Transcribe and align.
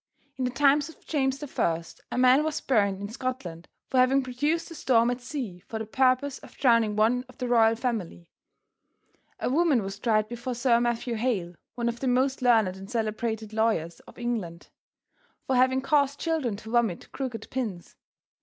In 0.35 0.45
the 0.45 0.49
time 0.49 0.79
of 0.79 1.05
James 1.05 1.37
the 1.37 1.45
First, 1.47 2.01
a 2.11 2.17
man 2.17 2.43
was 2.43 2.59
burned 2.59 2.99
in 2.99 3.07
Scotland 3.09 3.67
for 3.87 3.99
having 3.99 4.23
produced 4.23 4.71
a 4.71 4.73
storm 4.73 5.11
at 5.11 5.21
sea 5.21 5.59
for 5.67 5.77
the 5.77 5.85
purpose 5.85 6.39
of 6.39 6.57
drowning 6.57 6.95
one 6.95 7.23
of 7.29 7.37
the 7.37 7.47
royal 7.47 7.75
family. 7.75 8.27
A 9.39 9.47
woman 9.47 9.83
was 9.83 9.99
tried 9.99 10.27
before 10.27 10.55
Sir 10.55 10.79
Matthew 10.81 11.13
Hale, 11.13 11.53
one 11.75 11.87
of 11.87 11.99
the 11.99 12.07
most 12.07 12.41
learned 12.41 12.75
and 12.77 12.89
celebrated 12.89 13.53
lawyers 13.53 13.99
of 14.07 14.17
England, 14.17 14.69
for 15.45 15.55
having 15.55 15.81
caused 15.81 16.19
children 16.19 16.55
to 16.55 16.71
vomit 16.71 17.11
crooked 17.11 17.47
pins. 17.51 17.95